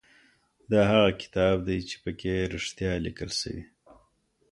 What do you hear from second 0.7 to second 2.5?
دا هغه کتاب دی چي په کي